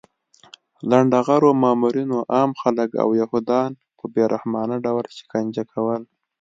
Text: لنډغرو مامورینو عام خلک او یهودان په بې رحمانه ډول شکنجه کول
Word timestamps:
لنډغرو 0.89 1.49
مامورینو 1.63 2.19
عام 2.33 2.51
خلک 2.61 2.89
او 3.03 3.09
یهودان 3.21 3.69
په 3.97 4.05
بې 4.13 4.23
رحمانه 4.33 4.75
ډول 4.85 5.05
شکنجه 5.17 5.63
کول 5.71 6.01